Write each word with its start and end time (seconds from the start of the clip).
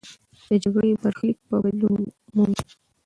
د 0.47 0.49
جګړې 0.63 0.99
برخلیک 1.01 1.37
به 1.49 1.57
بدلون 1.63 2.01
مومي. 2.35 2.61